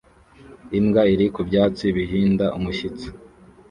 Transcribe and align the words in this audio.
Imbwa 0.77 1.01
iri 1.13 1.25
ku 1.33 1.41
byatsi 1.47 1.85
bihinda 1.95 2.45
umushyitsi 2.57 3.07